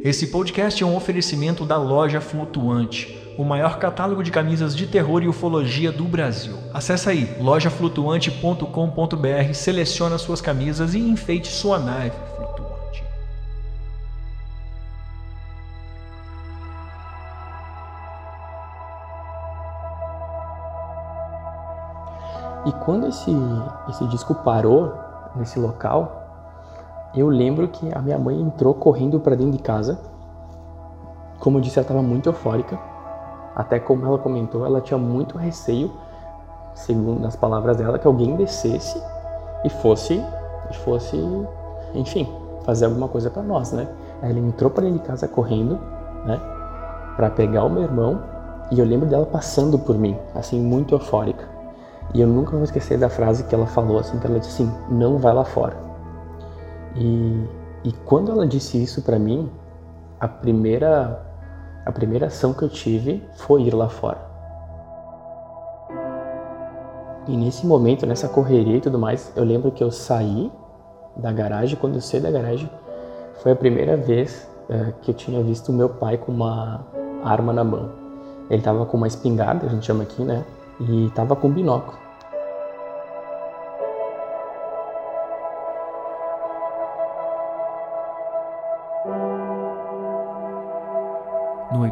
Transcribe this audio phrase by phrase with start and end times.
[0.00, 5.24] Esse podcast é um oferecimento da Loja Flutuante, o maior catálogo de camisas de terror
[5.24, 6.56] e ufologia do Brasil.
[6.72, 13.02] Acesse aí lojaflutuante.com.br, selecione suas camisas e enfeite sua nave flutuante.
[22.66, 23.32] E quando esse,
[23.88, 24.96] esse disco parou
[25.34, 26.27] nesse local,
[27.14, 29.98] eu lembro que a minha mãe entrou correndo para dentro de casa.
[31.40, 32.78] Como eu disse, ela estava muito eufórica.
[33.54, 35.90] Até como ela comentou, ela tinha muito receio,
[36.74, 39.02] segundo as palavras dela, que alguém descesse
[39.64, 40.22] e fosse,
[40.70, 41.16] e fosse,
[41.94, 42.28] enfim,
[42.64, 43.88] fazer alguma coisa para nós, né?
[44.22, 45.78] Ela entrou para dentro de casa correndo,
[46.24, 46.38] né,
[47.16, 48.20] para pegar o meu irmão.
[48.70, 51.48] E eu lembro dela passando por mim, assim, muito eufórica.
[52.12, 54.72] E eu nunca vou esquecer da frase que ela falou, assim, que ela disse assim:
[54.88, 55.87] "Não vai lá fora".
[56.96, 57.44] E,
[57.84, 59.50] e quando ela disse isso para mim,
[60.18, 61.24] a primeira
[61.84, 64.18] a primeira ação que eu tive foi ir lá fora.
[67.26, 70.52] E nesse momento, nessa correria e tudo mais, eu lembro que eu saí
[71.16, 71.78] da garagem.
[71.78, 72.68] Quando eu saí da garagem,
[73.42, 76.86] foi a primeira vez é, que eu tinha visto meu pai com uma
[77.24, 77.90] arma na mão.
[78.50, 80.44] Ele estava com uma espingarda, a gente chama aqui, né?
[80.80, 81.98] E estava com binóculo.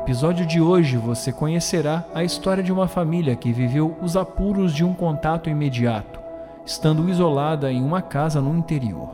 [0.06, 4.84] Episódio de hoje você conhecerá a história de uma família que viveu os apuros de
[4.84, 6.20] um contato imediato,
[6.64, 9.10] estando isolada em uma casa no interior.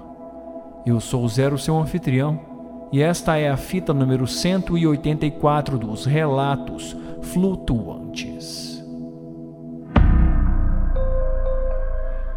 [0.85, 2.39] Eu sou o Zero, seu anfitrião,
[2.93, 8.85] e esta é a fita número 184 dos Relatos Flutuantes.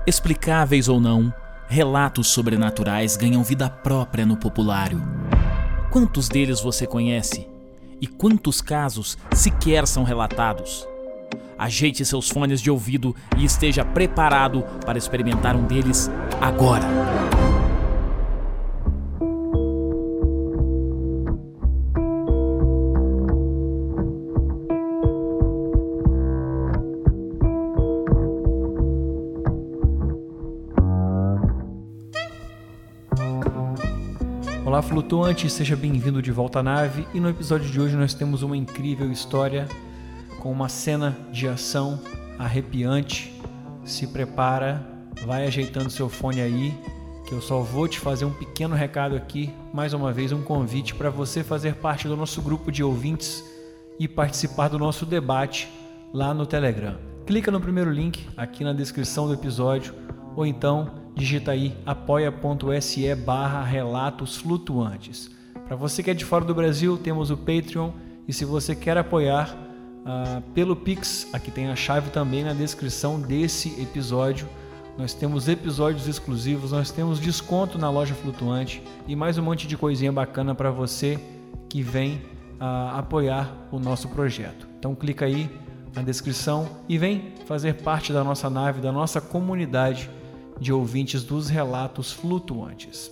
[0.08, 1.34] Explicáveis ou não,
[1.68, 5.02] relatos sobrenaturais ganham vida própria no populário.
[5.92, 7.54] Quantos deles você conhece?
[8.06, 10.88] E quantos casos sequer são relatados?
[11.58, 16.08] Ajeite seus fones de ouvido e esteja preparado para experimentar um deles
[16.40, 16.86] agora.
[34.66, 37.08] Olá, flutuante, seja bem-vindo de volta à nave.
[37.14, 39.68] E no episódio de hoje nós temos uma incrível história
[40.40, 42.02] com uma cena de ação
[42.40, 43.32] arrepiante.
[43.84, 44.84] Se prepara,
[45.24, 46.74] vai ajeitando seu fone aí,
[47.28, 50.96] que eu só vou te fazer um pequeno recado aqui, mais uma vez um convite
[50.96, 53.46] para você fazer parte do nosso grupo de ouvintes
[54.00, 55.70] e participar do nosso debate
[56.12, 56.98] lá no Telegram.
[57.28, 59.94] Clica no primeiro link aqui na descrição do episódio
[60.36, 65.32] ou então digita aí apoia.se barra relatos flutuantes.
[65.66, 67.92] Para você que é de fora do Brasil, temos o Patreon
[68.28, 69.56] e se você quer apoiar
[70.06, 74.48] uh, pelo Pix, aqui tem a chave também na descrição desse episódio.
[74.98, 79.78] Nós temos episódios exclusivos, nós temos desconto na loja flutuante e mais um monte de
[79.78, 81.20] coisinha bacana para você
[81.70, 82.22] que vem
[82.60, 84.68] uh, apoiar o nosso projeto.
[84.78, 85.50] Então clica aí
[85.96, 90.10] na descrição e vem fazer parte da nossa nave, da nossa comunidade
[90.60, 93.12] de ouvintes dos relatos flutuantes.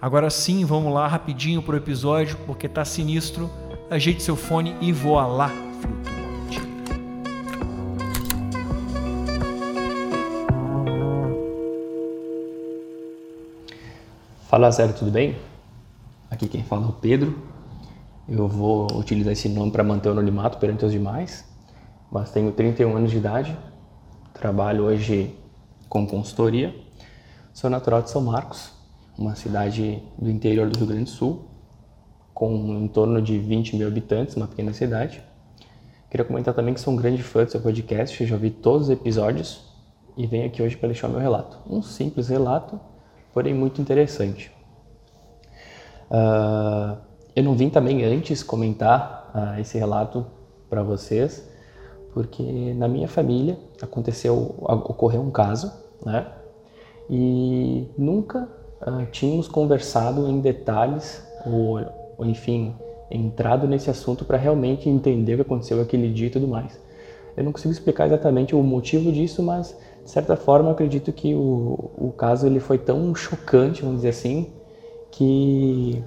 [0.00, 3.50] Agora sim, vamos lá rapidinho pro episódio, porque tá sinistro.
[3.90, 6.18] Ajeite seu fone e voa lá, flutuante.
[14.48, 15.36] Fala Zero, tudo bem?
[16.30, 17.36] Aqui quem fala é o Pedro.
[18.28, 21.44] Eu vou utilizar esse nome para manter o anonimato perante os demais,
[22.12, 23.56] mas tenho 31 anos de idade,
[24.34, 25.34] trabalho hoje
[25.88, 26.74] com consultoria.
[27.52, 28.72] Sou natural de São Marcos,
[29.18, 31.46] uma cidade do interior do Rio Grande do Sul,
[32.34, 35.22] com em torno de 20 mil habitantes, uma pequena cidade.
[36.10, 38.90] Queria comentar também que sou um grande fã do seu podcast, já ouvi todos os
[38.90, 39.60] episódios
[40.16, 41.58] e venho aqui hoje para deixar meu relato.
[41.68, 42.80] Um simples relato,
[43.32, 44.50] porém muito interessante.
[46.10, 46.96] Uh,
[47.36, 50.26] eu não vim também antes comentar uh, esse relato
[50.70, 51.48] para vocês,
[52.12, 55.72] porque na minha família aconteceu, ocorreu um caso,
[56.04, 56.26] né?
[57.08, 58.48] E nunca
[58.82, 61.80] uh, tínhamos conversado em detalhes ou,
[62.18, 62.74] ou enfim,
[63.10, 66.78] entrado nesse assunto para realmente entender o que aconteceu aquele dia e tudo mais.
[67.36, 71.90] Eu não consigo explicar exatamente o motivo disso, mas de certa forma acredito que o,
[71.96, 74.52] o caso ele foi tão chocante, vamos dizer assim,
[75.10, 76.02] que,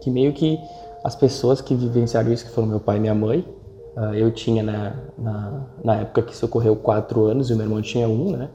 [0.00, 0.58] que meio que
[1.04, 3.44] as pessoas que vivenciaram isso, que foram meu pai e minha mãe,
[3.96, 7.82] Uh, eu tinha na, na, na, época que socorreu quatro anos e o meu irmão
[7.82, 8.48] tinha um, né?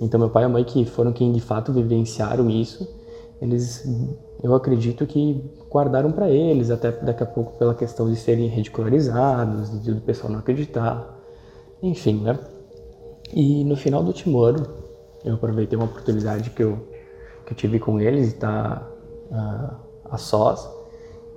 [0.00, 2.88] Então meu pai e a mãe que foram quem de fato vivenciaram isso,
[3.40, 3.84] eles
[4.42, 9.82] eu acredito que guardaram para eles, até daqui a pouco pela questão de serem ridicularizados,
[9.82, 11.18] de o pessoal não acreditar,
[11.82, 12.38] enfim, né?
[13.32, 14.66] E no final do último ano,
[15.24, 16.78] eu aproveitei uma oportunidade que eu,
[17.44, 18.88] que eu tive com eles, estar
[19.30, 20.68] uh, a sós,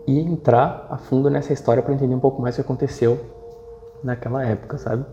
[0.05, 3.19] e entrar a fundo nessa história para entender um pouco mais o que aconteceu
[4.03, 5.05] naquela época, sabe?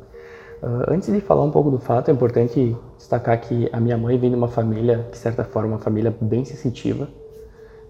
[0.62, 4.18] Uh, antes de falar um pouco do fato, é importante destacar que a minha mãe
[4.18, 7.08] vem de uma família, de certa forma, uma família bem sensitiva,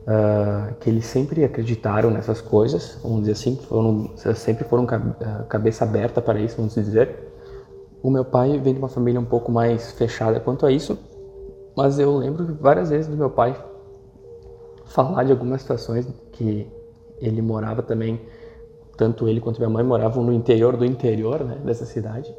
[0.02, 4.84] uh, que eles sempre acreditaram nessas coisas, vamos dizer assim, foram, sempre foram
[5.48, 7.32] cabeça aberta para isso, vamos dizer.
[8.02, 10.98] O meu pai vem de uma família um pouco mais fechada quanto a isso,
[11.76, 13.56] mas eu lembro várias vezes do meu pai
[14.86, 16.66] falar de algumas situações que
[17.20, 18.20] ele morava também,
[18.96, 22.34] tanto ele quanto minha mãe moravam no interior do interior né, dessa cidade.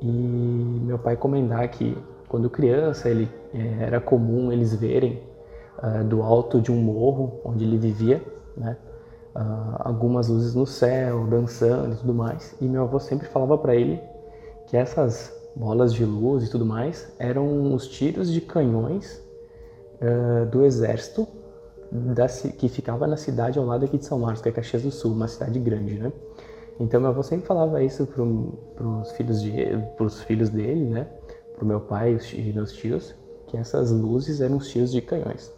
[0.00, 1.96] E meu pai comentar que
[2.28, 5.22] quando criança ele eh, era comum eles verem
[5.82, 8.22] uh, do alto de um morro onde ele vivia,
[8.56, 8.76] né,
[9.34, 12.54] uh, algumas luzes no céu, dançando e tudo mais.
[12.60, 14.00] E meu avô sempre falava para ele
[14.66, 19.22] que essas bolas de luz e tudo mais eram os tiros de canhões
[20.00, 21.26] uh, do exército
[21.94, 24.90] da, que ficava na cidade ao lado aqui de São Marcos, que é Caxias do
[24.90, 26.12] Sul, uma cidade grande, né?
[26.80, 28.22] Então meu avô sempre falava isso para
[28.84, 29.54] os filhos, de,
[30.26, 31.06] filhos dele, né?
[31.54, 33.14] Para o meu pai e meus tios,
[33.46, 35.52] que essas luzes eram os tiros de canhões.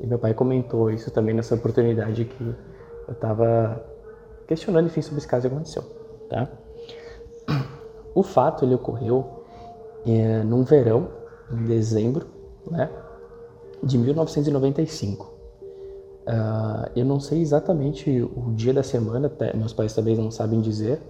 [0.00, 2.56] E meu pai comentou isso também nessa oportunidade que
[3.08, 3.84] eu estava
[4.46, 5.82] questionando, enfim, sobre esse caso que aconteceu,
[6.28, 6.48] tá?
[8.14, 9.44] O fato ele ocorreu
[10.06, 11.08] é, num verão,
[11.52, 12.26] em dezembro,
[12.70, 12.88] né,
[13.82, 15.39] de 1995.
[16.30, 20.60] Uh, eu não sei exatamente o dia da semana, até, meus pais talvez não sabem
[20.60, 21.00] dizer,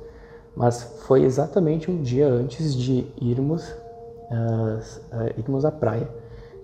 [0.57, 3.69] mas foi exatamente um dia antes de irmos,
[4.31, 4.81] uh,
[5.37, 6.09] irmos à praia,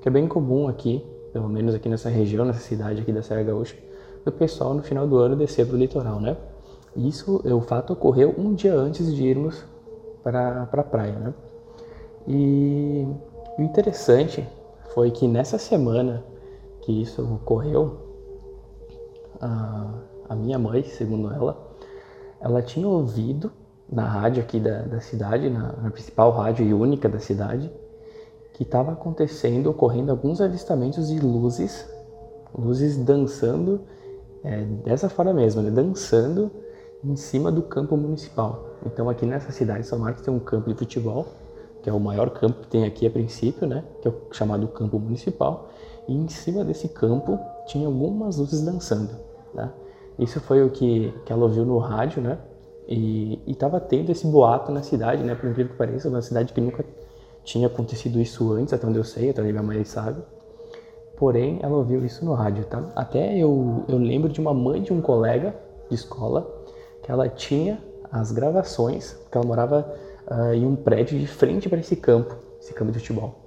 [0.01, 1.05] que é bem comum aqui,
[1.35, 3.77] pelo menos aqui nessa região, nessa cidade aqui da Serra Gaúcha,
[4.25, 6.35] do pessoal no final do ano descer para o litoral, né?
[6.97, 9.63] Isso, o fato ocorreu um dia antes de irmos
[10.23, 11.35] para a pra praia, né?
[12.27, 13.07] E
[13.59, 14.49] o interessante
[14.95, 16.25] foi que nessa semana
[16.81, 18.06] que isso ocorreu,
[19.41, 19.95] a,
[20.29, 21.77] a minha mãe, segundo ela,
[22.41, 23.51] ela tinha ouvido
[23.91, 27.71] na rádio aqui da, da cidade, na, na principal rádio e única da cidade,
[28.53, 31.89] que estava acontecendo, ocorrendo alguns avistamentos de luzes,
[32.57, 33.83] luzes dançando
[34.43, 35.71] é, dessa forma mesmo, né?
[35.71, 36.51] dançando
[37.05, 38.65] em cima do campo municipal.
[38.85, 41.27] Então aqui nessa cidade de São Marcos tem um campo de futebol,
[41.83, 43.85] que é o maior campo que tem aqui a princípio, né?
[44.01, 45.69] que é o chamado campo municipal,
[46.09, 49.11] e em cima desse campo tinha algumas luzes dançando.
[49.55, 49.71] Né?
[50.19, 52.39] Isso foi o que, que ela ouviu no rádio, né?
[52.89, 55.35] E estava tendo esse boato na cidade, né?
[55.35, 56.85] Por incrível que pareça, uma cidade que nunca
[57.45, 60.23] tinha acontecido isso antes, até onde eu sei, até onde minha mãe sabe.
[61.17, 62.93] Porém, ela ouviu isso no rádio, tá?
[62.95, 65.55] Até eu, eu lembro de uma mãe de um colega
[65.89, 66.47] de escola
[67.03, 69.95] que ela tinha as gravações, porque ela morava
[70.31, 73.46] uh, em um prédio de frente para esse campo, esse campo de futebol.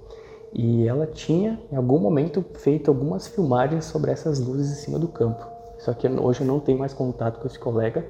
[0.52, 5.06] E ela tinha, em algum momento, feito algumas filmagens sobre essas luzes em cima do
[5.08, 5.46] campo.
[5.78, 8.04] Só que hoje eu não tenho mais contato com esse colega,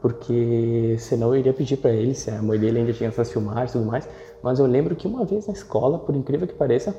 [0.00, 3.70] porque senão eu iria pedir para ele se a mãe dele ainda tinha essas filmagens
[3.70, 4.08] e tudo mais.
[4.42, 6.94] Mas eu lembro que uma vez na escola, por incrível que pareça,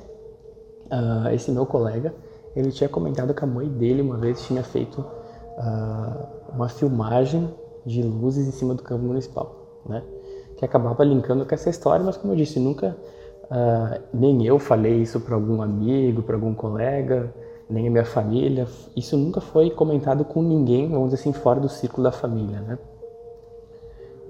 [0.91, 2.13] uh, esse meu colega,
[2.55, 7.49] ele tinha comentado que a mãe dele uma vez tinha feito uh, uma filmagem
[7.85, 10.03] de luzes em cima do campo municipal, né?
[10.57, 12.97] Que acabava linkando com essa história, mas como eu disse, nunca
[13.51, 17.33] uh, nem eu falei isso para algum amigo, para algum colega,
[17.69, 18.67] nem a minha família.
[18.95, 22.79] Isso nunca foi comentado com ninguém, vamos dizer assim, fora do círculo da família, né?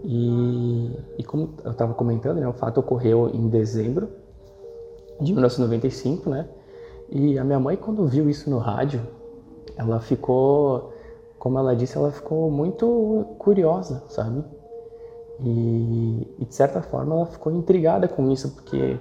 [0.03, 4.09] E, e como eu estava comentando, né, o fato ocorreu em dezembro
[5.19, 6.47] de 1995, né?
[7.09, 9.01] E a minha mãe, quando viu isso no rádio,
[9.75, 10.93] ela ficou,
[11.39, 14.43] como ela disse, ela ficou muito curiosa, sabe?
[15.39, 18.97] E, e de certa forma ela ficou intrigada com isso, porque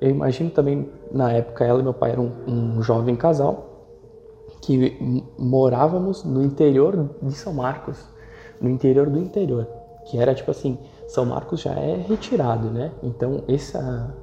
[0.00, 3.66] eu imagino também, na época, ela e meu pai eram um, um jovem casal,
[4.62, 7.98] que morávamos no interior de São Marcos,
[8.60, 9.66] no interior do interior,
[10.06, 12.92] que era tipo assim, São Marcos já é retirado, né?
[13.02, 14.14] Então essa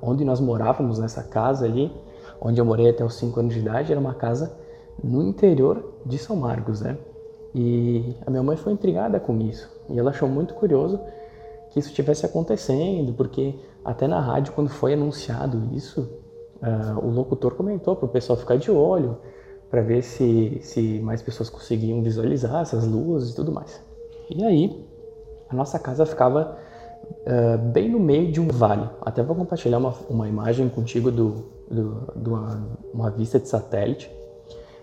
[0.00, 1.92] onde nós morávamos nessa casa ali,
[2.40, 4.56] onde eu morei até os 5 anos de idade, era uma casa
[5.02, 6.96] no interior de São Marcos, né?
[7.54, 11.00] E a minha mãe foi intrigada com isso, e ela achou muito curioso
[11.70, 16.08] que isso estivesse acontecendo, porque até na rádio quando foi anunciado isso,
[16.62, 19.18] uh, o locutor comentou para o pessoal ficar de olho,
[19.68, 23.82] para ver se, se mais pessoas conseguiam visualizar essas luzes e tudo mais.
[24.30, 24.86] E aí,
[25.48, 26.56] a nossa casa ficava
[27.02, 28.88] uh, bem no meio de um vale.
[29.00, 34.10] Até vou compartilhar uma, uma imagem contigo do, do, de uma, uma vista de satélite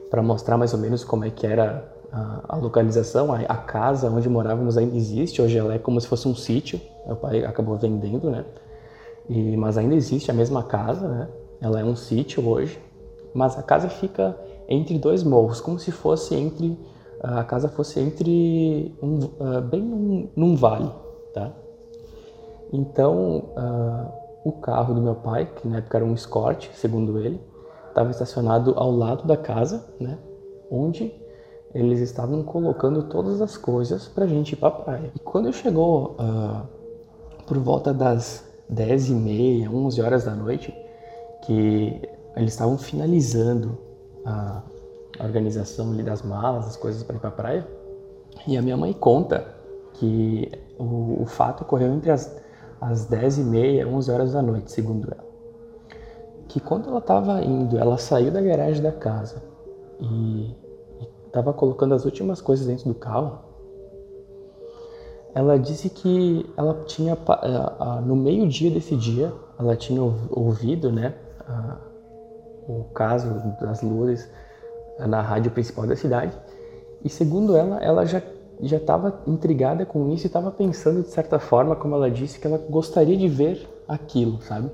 [0.09, 4.27] para mostrar mais ou menos como é que era a, localização, a, a, casa onde
[4.27, 8.29] morávamos ainda existe, hoje ela é como se fosse um sítio, meu pai acabou vendendo,
[8.29, 8.43] né?
[9.29, 11.29] E, mas ainda existe a mesma casa, né?
[11.61, 12.77] Ela é um sítio hoje,
[13.33, 14.37] mas a casa fica
[14.67, 16.77] entre dois morros, como se fosse entre
[17.23, 20.89] a casa fosse entre um, uh, bem num, num, vale,
[21.33, 21.51] tá?
[22.73, 24.11] Então uh,
[24.43, 27.39] o carro do meu pai, que na época era um Escort, segundo ele,
[27.87, 30.17] estava estacionado ao lado da casa, né?
[30.69, 31.13] Onde
[31.73, 35.11] eles estavam colocando todas as coisas para a gente ir para a praia.
[35.15, 36.67] E quando chegou uh,
[37.47, 40.73] por volta das 10 e meia, 11 horas da noite,
[41.43, 42.01] que
[42.35, 43.77] eles estavam finalizando
[44.25, 44.61] a,
[45.19, 47.67] organização ali das malas, as coisas para ir para a praia,
[48.47, 49.45] e a minha mãe conta
[49.93, 52.35] que o, o fato ocorreu entre as,
[52.79, 55.29] as 10 e meia, 11 horas da noite, segundo ela.
[56.47, 59.43] Que quando ela estava indo, ela saiu da garagem da casa
[59.99, 60.55] e
[61.31, 63.39] estava colocando as últimas coisas dentro do carro,
[65.33, 67.17] ela disse que ela tinha
[68.05, 71.15] no meio-dia desse dia ela tinha ouvido, né,
[72.67, 73.29] o caso
[73.61, 74.29] das luzes
[74.99, 76.37] na rádio principal da cidade
[77.03, 78.21] e segundo ela, ela já
[78.63, 82.45] já estava intrigada com isso e estava pensando de certa forma, como ela disse, que
[82.45, 84.69] ela gostaria de ver aquilo, sabe?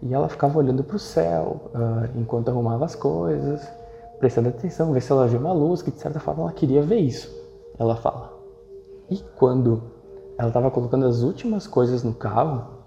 [0.00, 3.68] E ela ficava olhando para o céu uh, enquanto arrumava as coisas
[4.18, 6.98] prestando atenção, ver se ela viu uma luz, que de certa forma ela queria ver
[6.98, 7.34] isso.
[7.78, 8.36] Ela fala.
[9.08, 9.82] E quando
[10.36, 12.78] ela estava colocando as últimas coisas no carro,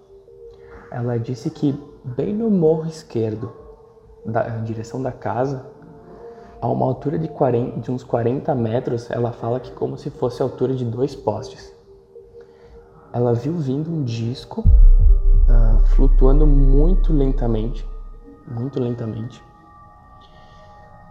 [0.92, 3.52] ela disse que bem no morro esquerdo,
[4.26, 5.66] da direção da casa,
[6.62, 10.42] a uma altura de, 40, de uns 40 metros, ela fala que como se fosse
[10.42, 11.74] a altura de dois postes.
[13.12, 17.88] Ela viu vindo um disco uh, flutuando muito lentamente,
[18.48, 19.44] muito lentamente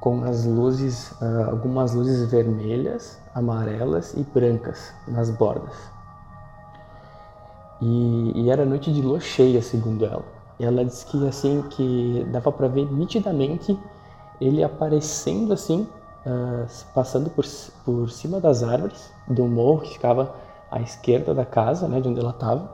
[0.01, 5.75] com as luzes, uh, algumas luzes vermelhas, amarelas e brancas nas bordas.
[7.83, 10.25] E, e, era noite de lua cheia, segundo ela.
[10.59, 13.79] E ela disse que assim que dava para ver nitidamente
[14.41, 15.87] ele aparecendo assim,
[16.27, 17.45] uh, passando por,
[17.85, 20.35] por cima das árvores do morro que ficava
[20.71, 22.71] à esquerda da casa, né, de onde ela estava.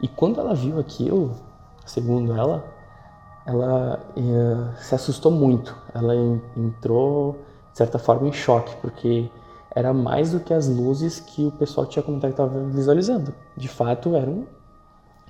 [0.00, 1.34] E quando ela viu aquilo,
[1.84, 2.64] segundo ela,
[3.48, 5.74] ela uh, se assustou muito.
[5.94, 6.14] Ela
[6.54, 7.32] entrou,
[7.72, 9.30] de certa forma, em choque, porque
[9.74, 13.32] era mais do que as luzes que o pessoal tinha comentado que estava visualizando.
[13.56, 14.44] De fato, era um,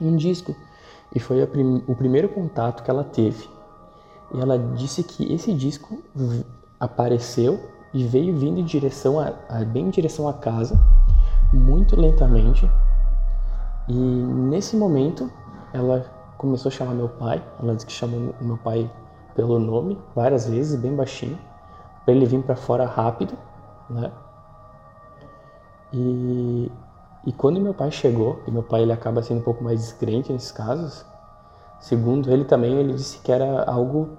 [0.01, 0.55] um disco.
[1.15, 3.49] E foi prim o primeiro contato que ela teve.
[4.35, 6.03] E ela disse que esse disco
[6.81, 7.61] apareceu
[7.95, 10.79] e veio vindo em direção a, a, bem em direção à casa,
[11.53, 12.69] muito lentamente.
[13.89, 15.31] E nesse momento,
[15.73, 17.43] ela começou a chamar meu pai.
[17.61, 18.91] Ela disse que chamou meu pai
[19.35, 21.39] pelo nome várias vezes, bem baixinho,
[22.05, 23.35] para ele vir para fora rápido,
[23.91, 24.11] né?
[25.93, 26.71] E,
[27.27, 30.33] e quando meu pai chegou, e meu pai ele acaba sendo um pouco mais descrente
[30.33, 31.05] nesses casos,
[31.81, 34.11] segundo ele também, ele disse que era algo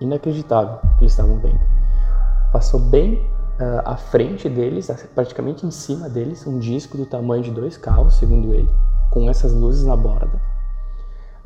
[0.00, 1.60] inacreditável que eles estavam vendo.
[2.52, 3.14] Passou bem
[3.60, 8.14] uh, à frente deles, praticamente em cima deles, um disco do tamanho de dois carros,
[8.14, 8.68] segundo ele,
[9.10, 10.49] com essas luzes na borda.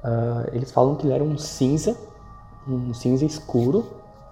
[0.05, 1.97] Uh, eles falam que ele era um cinza,
[2.69, 3.87] um cinza escuro,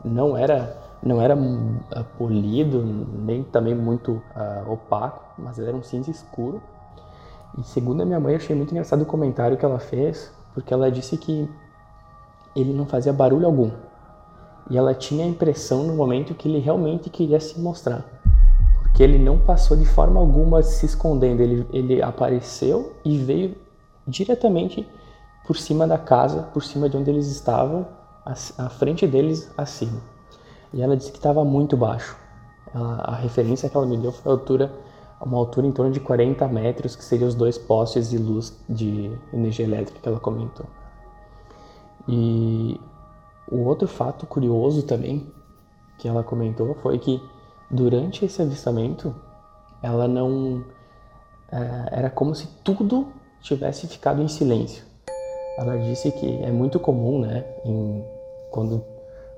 [0.05, 5.83] não era não era uh, polido, nem também muito uh, opaco, mas ele era um
[5.83, 6.63] cinza escuro.
[7.59, 10.91] E segundo a minha mãe, achei muito engraçado o comentário que ela fez, porque ela
[10.93, 11.49] disse que
[12.55, 13.71] ele não fazia barulho algum.
[14.71, 18.05] E ela tinha a impressão no momento que ele realmente queria se mostrar.
[18.81, 23.57] Porque ele não passou de forma alguma se escondendo, ele, ele apareceu e veio
[24.07, 24.89] diretamente
[25.45, 27.87] por cima da casa, por cima de onde eles estavam,
[28.25, 30.01] à frente deles, acima.
[30.73, 32.17] E ela disse que estava muito baixo.
[32.75, 34.73] Ela, a referência que ela me deu foi a altura,
[35.21, 39.17] uma altura em torno de 40 metros, que seriam os dois postes de luz de
[39.33, 40.67] energia elétrica que ela comentou.
[42.09, 42.81] E
[43.51, 45.31] o outro fato curioso também
[45.99, 47.23] que ela comentou foi que
[47.71, 49.15] durante esse avistamento
[49.83, 50.65] ela não
[51.51, 53.09] é, era como se tudo
[53.41, 54.92] tivesse ficado em silêncio
[55.57, 58.05] ela disse que é muito comum, né, em,
[58.51, 58.85] quando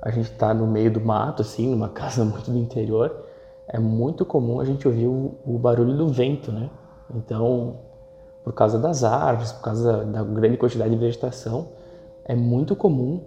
[0.00, 3.24] a gente está no meio do mato, assim, numa casa muito do interior,
[3.66, 6.68] é muito comum a gente ouvir o, o barulho do vento, né?
[7.14, 7.78] Então,
[8.42, 11.68] por causa das árvores, por causa da grande quantidade de vegetação,
[12.24, 13.22] é muito comum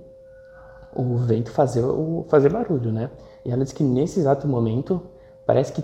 [0.96, 3.10] o vento fazer, o, fazer barulho, né?
[3.44, 5.02] E ela disse que nesse exato momento
[5.46, 5.84] parece que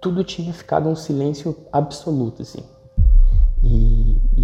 [0.00, 2.62] tudo tinha ficado um silêncio absoluto, assim.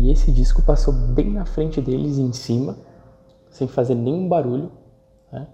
[0.04, 2.76] E, esse disco passou bem na frente deles em cima,
[3.48, 4.70] sem fazer nenhum barulho.
[5.32, 5.48] Né?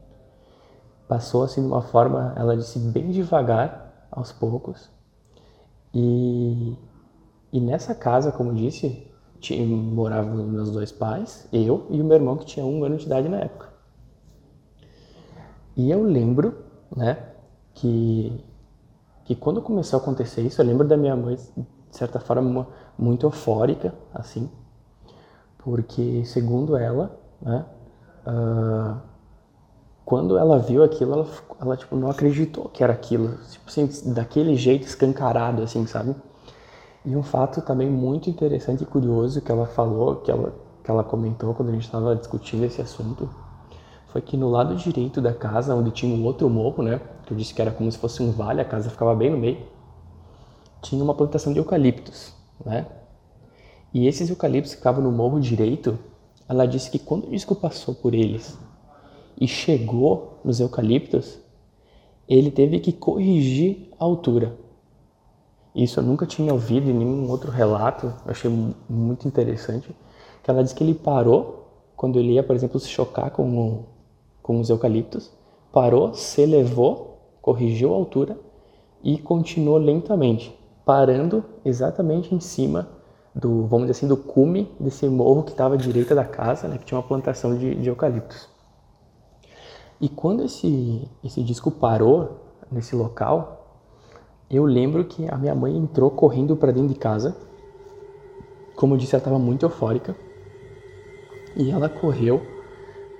[1.06, 4.90] passou assim de uma forma, ela disse bem devagar, aos poucos.
[5.94, 6.76] E,
[7.52, 9.06] e nessa casa, como disse,
[9.38, 13.06] tinha, moravam meus dois pais, eu e o meu irmão que tinha um ano de
[13.06, 13.68] idade na época.
[15.76, 16.64] E eu lembro,
[16.96, 17.24] né,
[17.74, 18.44] que
[19.24, 21.38] que quando começou a acontecer isso, eu lembro da minha mãe
[21.90, 22.66] de certa forma
[22.98, 24.48] muito eufórica, assim,
[25.58, 27.64] porque segundo ela, né,
[28.26, 28.96] uh,
[30.04, 31.26] quando ela viu aquilo, ela,
[31.60, 36.14] ela tipo não acreditou que era aquilo, tipo assim, daquele jeito escancarado, assim, sabe?
[37.04, 40.52] E um fato também muito interessante e curioso que ela falou, que ela,
[40.84, 43.28] que ela comentou quando a gente estava discutindo esse assunto,
[44.08, 47.36] foi que no lado direito da casa, onde tinha um outro morro, né, que eu
[47.36, 49.58] disse que era como se fosse um vale, a casa ficava bem no meio,
[50.82, 52.32] tinha uma plantação de eucaliptos,
[52.64, 52.86] né?
[53.92, 55.98] E esses eucaliptos que ficavam no morro direito,
[56.48, 58.56] ela disse que quando o disco passou por eles
[59.40, 61.38] e chegou nos eucaliptos,
[62.28, 64.56] ele teve que corrigir a altura.
[65.74, 68.50] Isso eu nunca tinha ouvido em nenhum outro relato, eu achei
[68.88, 69.94] muito interessante.
[70.42, 71.60] Que ela disse que ele parou
[71.96, 73.84] quando ele ia, por exemplo, se chocar com, o,
[74.42, 75.30] com os eucaliptos,
[75.72, 78.38] parou, se elevou, corrigiu a altura
[79.02, 82.88] e continuou lentamente, parando exatamente em cima
[83.34, 86.78] do, vamos dizer assim, do cume desse morro que estava à direita da casa, né,
[86.78, 88.48] que tinha uma plantação de, de eucaliptos.
[90.00, 92.40] E quando esse, esse disco parou
[92.72, 93.60] nesse local,
[94.50, 97.36] eu lembro que a minha mãe entrou correndo para dentro de casa.
[98.74, 100.16] Como eu disse, ela estava muito eufórica.
[101.54, 102.42] E ela correu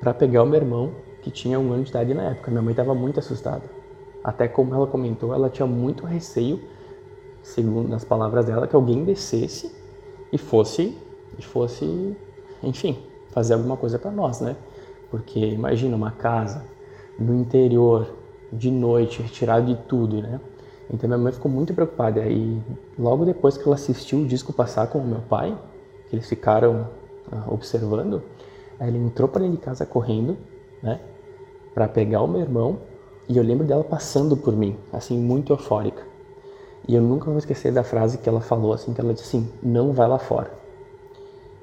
[0.01, 2.51] para pegar o meu irmão, que tinha um ano de idade na época.
[2.51, 3.63] Minha mãe estava muito assustada.
[4.25, 6.61] Até como ela comentou, ela tinha muito receio,
[7.43, 9.71] segundo as palavras dela, que alguém descesse
[10.33, 10.97] e fosse,
[11.39, 12.17] e fosse,
[12.63, 12.99] enfim,
[13.31, 14.57] fazer alguma coisa para nós, né?
[15.11, 16.65] Porque imagina uma casa
[17.19, 18.15] no interior,
[18.53, 20.41] de noite, retirado de tudo, né?
[20.93, 22.27] Então minha mãe ficou muito preocupada.
[22.27, 22.61] E
[22.99, 25.57] logo depois que ela assistiu o disco passar com o meu pai,
[26.09, 26.89] que eles ficaram
[27.33, 28.23] uh, observando,
[28.79, 30.37] ela entrou para dentro de casa correndo,
[30.83, 31.01] né,
[31.75, 32.79] para pegar o meu irmão.
[33.29, 36.10] E eu lembro dela passando por mim, assim, muito eufórica.
[36.89, 39.53] E eu nunca vou esquecer da frase que ela falou, assim, que ela disse assim,
[39.63, 40.51] não vai lá fora.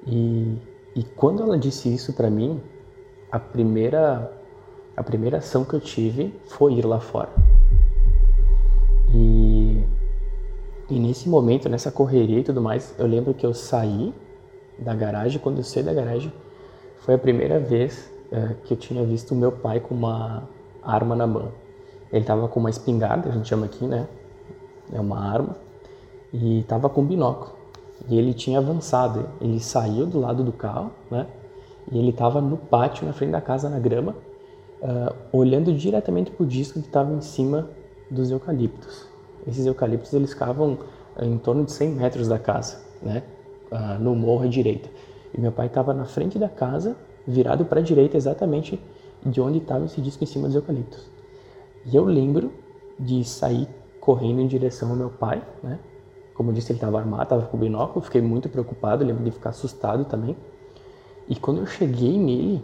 [0.05, 0.57] E,
[0.95, 2.61] e quando ela disse isso para mim,
[3.31, 4.31] a primeira,
[4.95, 7.29] a primeira ação que eu tive foi ir lá fora.
[9.13, 9.83] E,
[10.89, 14.13] e nesse momento, nessa correria e tudo mais, eu lembro que eu saí
[14.79, 15.39] da garagem.
[15.39, 16.31] Quando eu saí da garagem,
[16.99, 20.47] foi a primeira vez é, que eu tinha visto o meu pai com uma
[20.81, 21.51] arma na mão.
[22.11, 24.07] Ele estava com uma espingarda, a gente chama aqui, né?
[24.91, 25.55] É uma arma.
[26.33, 27.53] E estava com binóculo.
[28.07, 29.27] E ele tinha avançado.
[29.41, 31.27] Ele saiu do lado do carro, né?
[31.91, 34.15] E ele estava no pátio, na frente da casa, na grama,
[34.81, 37.69] uh, olhando diretamente para o disco que estava em cima
[38.11, 39.07] dos eucaliptos.
[39.47, 40.77] Esses eucaliptos eles ficavam
[41.21, 43.23] em torno de 100 metros da casa, né?
[43.71, 44.89] Ah, no morro à direita.
[45.33, 46.95] E meu pai estava na frente da casa,
[47.25, 48.79] virado para a direita, exatamente
[49.25, 51.09] de onde estava esse disco em cima dos eucaliptos.
[51.85, 52.51] E eu lembro
[52.99, 53.67] de sair
[54.07, 55.77] correndo em direção ao meu pai, né?
[56.33, 59.49] Como eu disse, ele estava armado, estava com binóculo, fiquei muito preocupado, lembro de ficar
[59.49, 60.37] assustado também.
[61.27, 62.63] E quando eu cheguei nele,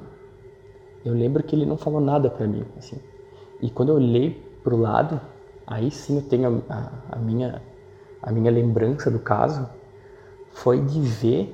[1.04, 2.98] eu lembro que ele não falou nada para mim, assim.
[3.62, 5.20] E quando eu olhei pro lado,
[5.68, 7.62] aí sim eu tenho a, a, a, minha,
[8.22, 9.68] a minha lembrança do caso,
[10.50, 11.54] foi de ver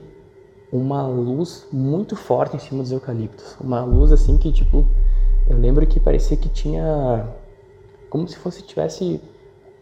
[0.71, 3.57] uma luz muito forte em cima dos eucaliptos.
[3.59, 4.85] Uma luz assim que, tipo,
[5.49, 7.27] eu lembro que parecia que tinha.
[8.07, 9.19] como se fosse tivesse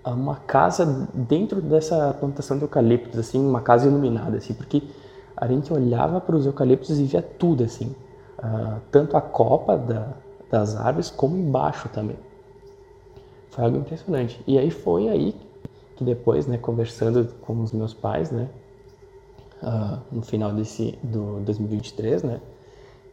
[0.10, 4.84] uma casa dentro dessa plantação de eucaliptos, assim, uma casa iluminada, assim, porque
[5.36, 7.96] a gente olhava para os eucaliptos e via tudo, assim,
[8.40, 10.14] uh, tanto a copa da,
[10.50, 12.18] das árvores como embaixo também.
[13.52, 14.42] Foi algo impressionante.
[14.48, 15.36] E aí foi aí
[15.96, 18.48] que depois, né, conversando com os meus pais, né,
[19.64, 22.40] uh, no final desse do 2023, né,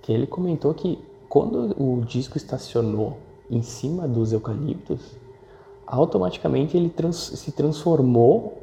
[0.03, 3.17] que ele comentou que quando o disco estacionou
[3.51, 5.17] em cima dos eucaliptos,
[5.87, 8.59] automaticamente ele trans, se transformou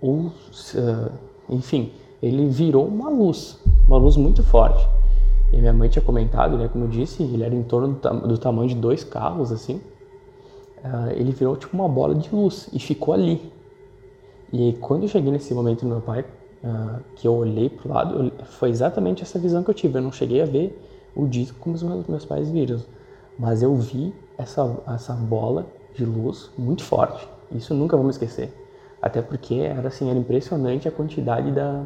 [0.00, 1.10] ou, uh,
[1.48, 4.86] enfim, ele virou uma luz, uma luz muito forte.
[5.52, 8.38] E minha mãe tinha comentado, né, como eu disse, ele era em torno do, do
[8.38, 9.80] tamanho de dois carros, assim
[10.84, 13.52] uh, ele virou tipo uma bola de luz e ficou ali.
[14.52, 16.24] E quando eu cheguei nesse momento no meu pai,
[16.64, 19.98] uh, que eu olhei pro lado, foi exatamente essa visão que eu tive.
[19.98, 20.78] Eu não cheguei a ver
[21.14, 22.80] o disco como os meus pais viram,
[23.38, 25.66] mas eu vi essa, essa bola
[25.98, 27.28] de luz muito forte.
[27.52, 28.52] Isso nunca me esquecer.
[29.02, 31.84] Até porque era assim, era impressionante a quantidade da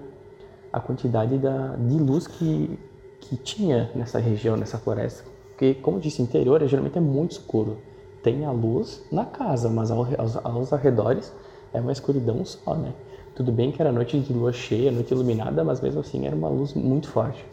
[0.72, 2.78] a quantidade da, de luz que,
[3.20, 5.24] que tinha nessa região, nessa floresta.
[5.50, 7.76] Porque, como disse, interior geralmente é muito escuro
[8.22, 11.32] tem a luz na casa, mas aos, aos arredores
[11.72, 12.92] é uma escuridão só, né?
[13.34, 16.48] Tudo bem que era noite de lua cheia, noite iluminada, mas mesmo assim era uma
[16.48, 17.44] luz muito forte.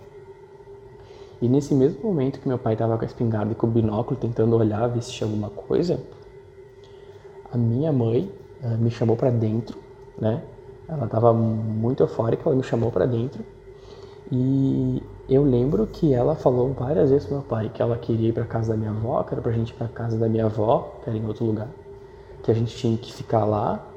[1.41, 4.19] E nesse mesmo momento que meu pai estava com a espingarda e com o binóculo
[4.19, 5.99] tentando olhar, ver se tinha alguma coisa,
[7.51, 8.31] a minha mãe
[8.63, 9.77] uh, me chamou para dentro,
[10.19, 10.43] né?
[10.87, 13.43] Ela estava muito eufórica, ela me chamou para dentro.
[14.31, 18.33] E eu lembro que ela falou várias vezes pro meu pai que ela queria ir
[18.33, 20.95] para casa da minha avó, que era pra gente ir para casa da minha avó,
[21.03, 21.67] que era em outro lugar,
[22.43, 23.87] que a gente tinha que ficar lá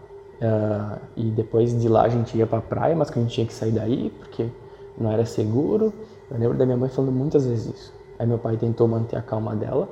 [0.40, 3.32] uh, e depois de lá a gente ia para a praia, mas que a gente
[3.32, 4.48] tinha que sair daí porque
[4.96, 5.92] não era seguro.
[6.30, 7.94] Eu lembro da minha mãe falando muitas vezes isso.
[8.18, 9.88] Aí meu pai tentou manter a calma dela.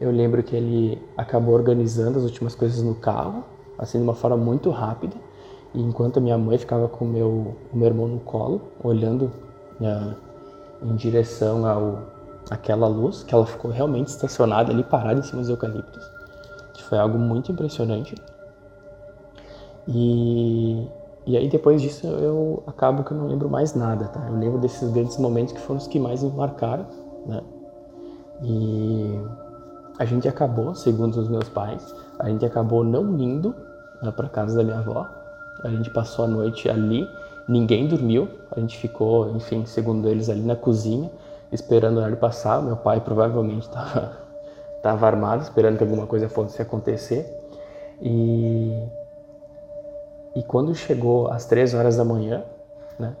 [0.00, 3.44] Eu lembro que ele acabou organizando as últimas coisas no carro,
[3.76, 5.16] assim de uma forma muito rápida.
[5.74, 9.30] E enquanto a minha mãe ficava com meu, o meu irmão no colo, olhando
[9.80, 10.14] uh,
[10.82, 12.18] em direção ao
[12.50, 16.10] aquela luz, que ela ficou realmente estacionada ali, parada em cima dos eucaliptos.
[16.72, 18.14] Que foi algo muito impressionante.
[19.86, 20.86] E,
[21.26, 24.26] e aí depois disso eu acabo que eu não lembro mais nada, tá?
[24.28, 26.86] Eu lembro desses grandes momentos que foram os que mais me marcaram,
[27.26, 27.42] né?
[28.42, 29.20] E
[29.98, 33.54] a gente acabou, segundo os meus pais, a gente acabou não indo
[34.02, 35.06] né, para casa da minha avó.
[35.64, 37.08] A gente passou a noite ali
[37.48, 41.10] Ninguém dormiu, a gente ficou, enfim, segundo eles, ali na cozinha,
[41.50, 42.62] esperando o horário passar.
[42.62, 47.26] Meu pai provavelmente estava armado, esperando que alguma coisa fosse acontecer.
[48.02, 48.86] E,
[50.36, 52.44] e quando chegou às três horas da manhã,
[52.98, 53.16] né,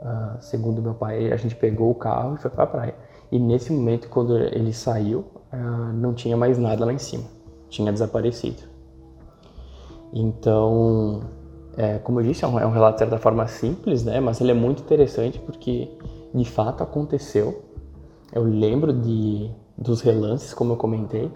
[0.00, 2.94] uh, segundo meu pai, a gente pegou o carro e foi para a praia.
[3.30, 7.24] E nesse momento, quando ele saiu, uh, não tinha mais nada lá em cima,
[7.68, 8.62] tinha desaparecido.
[10.12, 11.22] Então,
[11.76, 14.20] é, como eu disse, é um, é um, relato de certa forma simples, né?
[14.20, 15.90] Mas ele é muito interessante porque
[16.34, 17.62] de fato aconteceu.
[18.32, 21.30] Eu lembro de, dos relances, como eu comentei,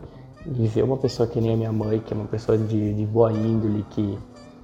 [0.46, 3.06] e ver uma pessoa que nem a minha mãe, que é uma pessoa de, de
[3.06, 4.18] boa índole, que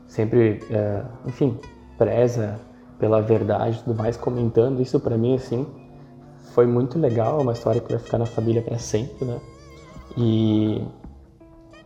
[0.07, 1.59] sempre, é, enfim,
[1.99, 2.59] preza
[2.99, 5.67] pela verdade e tudo mais, comentando isso para mim, assim,
[6.57, 9.39] foi muito legal, é uma história que vai ficar na família para sempre, né?
[10.17, 10.83] E,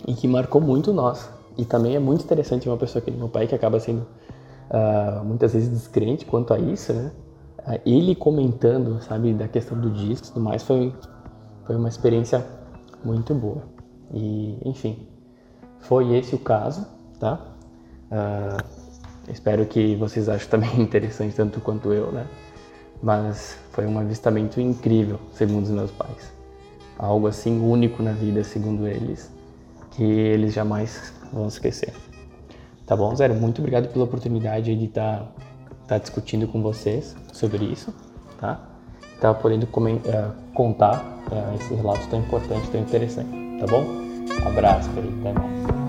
[0.06, 1.28] e que marcou muito nós,
[1.58, 5.54] e também é muito interessante uma pessoa que meu pai, que acaba sendo uh, muitas
[5.54, 7.10] vezes descrente quanto a isso, né?
[7.66, 10.94] Uh, ele comentando, sabe, da questão do disco e tudo mais, foi,
[11.64, 12.46] foi uma experiência
[13.04, 13.64] muito boa.
[14.14, 15.08] E, enfim,
[15.80, 16.86] foi esse o caso,
[17.18, 17.44] tá?
[18.08, 22.24] Uh, espero que vocês achem também interessante, tanto quanto eu, né?
[23.02, 26.32] Mas foi um avistamento incrível, segundo os meus pais.
[26.98, 29.30] Algo assim único na vida, segundo eles,
[29.92, 31.94] que eles jamais vão esquecer.
[32.86, 33.34] Tá bom, Zero?
[33.34, 35.32] Muito obrigado pela oportunidade de estar tá,
[35.86, 37.94] tá discutindo com vocês sobre isso,
[38.38, 38.60] tá?
[39.20, 39.68] Tá podendo uh,
[40.54, 43.84] contar uh, esse relato tão importante, tão interessante, tá bom?
[44.46, 45.20] Abraço, querido.
[45.20, 45.79] Até mais.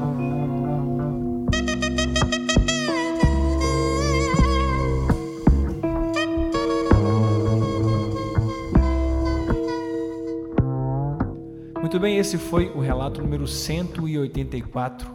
[12.01, 15.07] Bem, esse foi o relato número 184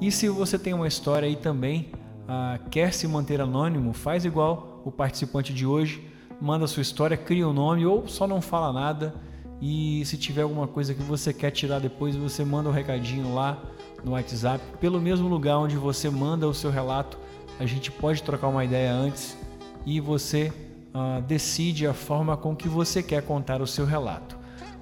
[0.00, 1.92] e se você tem uma história aí também,
[2.24, 6.02] uh, quer se manter anônimo, faz igual o participante de hoje,
[6.40, 9.14] manda sua história, cria um nome ou só não fala nada.
[9.60, 13.62] E se tiver alguma coisa que você quer tirar depois, você manda um recadinho lá
[14.02, 17.18] no WhatsApp, pelo mesmo lugar onde você manda o seu relato.
[17.58, 19.36] A gente pode trocar uma ideia antes
[19.84, 20.50] e você
[20.94, 24.39] uh, decide a forma com que você quer contar o seu relato.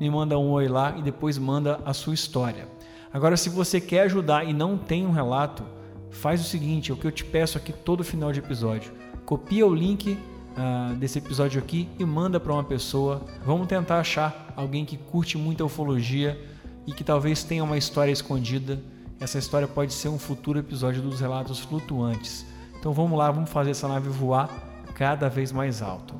[0.00, 2.66] Me manda um oi lá e depois manda a sua história.
[3.12, 5.62] Agora, se você quer ajudar e não tem um relato,
[6.10, 8.90] faz o seguinte: é o que eu te peço aqui todo final de episódio.
[9.26, 13.20] Copia o link uh, desse episódio aqui e manda para uma pessoa.
[13.44, 16.40] Vamos tentar achar alguém que curte muito a ufologia
[16.86, 18.80] e que talvez tenha uma história escondida.
[19.20, 22.46] Essa história pode ser um futuro episódio dos relatos flutuantes.
[22.78, 24.48] Então vamos lá, vamos fazer essa nave voar
[24.94, 26.14] cada vez mais alto.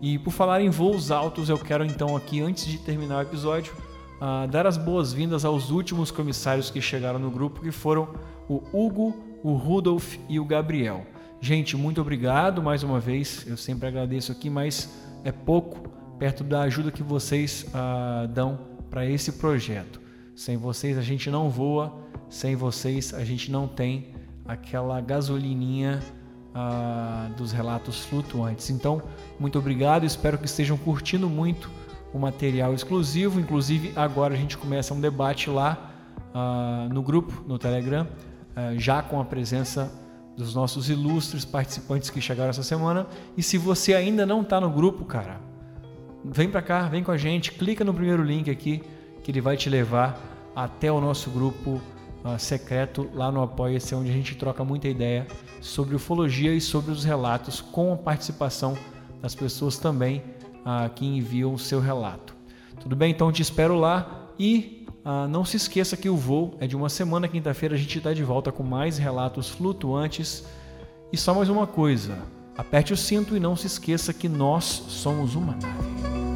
[0.00, 3.74] E por falar em voos altos, eu quero então aqui, antes de terminar o episódio,
[4.20, 8.08] uh, dar as boas-vindas aos últimos comissários que chegaram no grupo, que foram
[8.48, 11.06] o Hugo, o Rudolf e o Gabriel.
[11.40, 13.46] Gente, muito obrigado mais uma vez.
[13.46, 14.90] Eu sempre agradeço aqui, mas
[15.24, 18.58] é pouco perto da ajuda que vocês uh, dão
[18.90, 20.00] para esse projeto.
[20.34, 21.94] Sem vocês a gente não voa,
[22.28, 24.14] sem vocês a gente não tem
[24.50, 26.00] aquela gasolininha
[26.52, 28.68] ah, dos relatos flutuantes.
[28.68, 29.00] Então,
[29.38, 31.70] muito obrigado, espero que estejam curtindo muito
[32.12, 33.38] o material exclusivo.
[33.38, 35.92] Inclusive, agora a gente começa um debate lá
[36.34, 38.06] ah, no grupo, no Telegram,
[38.56, 39.92] ah, já com a presença
[40.36, 43.06] dos nossos ilustres participantes que chegaram essa semana.
[43.36, 45.40] E se você ainda não está no grupo, cara,
[46.24, 48.82] vem para cá, vem com a gente, clica no primeiro link aqui
[49.22, 50.18] que ele vai te levar
[50.56, 51.80] até o nosso grupo
[52.24, 55.26] uh, secreto lá no Apoia-se, onde a gente troca muita ideia
[55.60, 58.76] sobre ufologia e sobre os relatos, com a participação
[59.20, 60.22] das pessoas também
[60.60, 62.34] uh, que enviam o seu relato.
[62.80, 63.10] Tudo bem?
[63.10, 66.88] Então te espero lá e uh, não se esqueça que o voo é de uma
[66.88, 70.44] semana, quinta-feira a gente está de volta com mais relatos flutuantes.
[71.12, 72.18] E só mais uma coisa,
[72.56, 76.29] aperte o cinto e não se esqueça que nós somos uma nave.